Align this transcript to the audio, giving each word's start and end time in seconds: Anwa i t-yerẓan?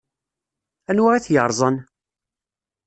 Anwa 0.89 1.11
i 1.17 1.19
t-yerẓan? 1.25 1.75